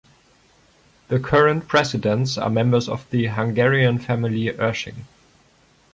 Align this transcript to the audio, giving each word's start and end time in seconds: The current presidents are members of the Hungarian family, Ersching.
The 1.09 1.19
current 1.19 1.67
presidents 1.67 2.35
are 2.35 2.49
members 2.49 2.89
of 2.89 3.07
the 3.11 3.27
Hungarian 3.27 3.99
family, 3.99 4.47
Ersching. 4.51 5.03